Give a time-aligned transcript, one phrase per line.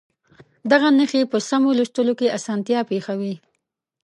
[0.71, 3.35] دغه نښې په سمو لوستلو کې اسانتیا پېښوي.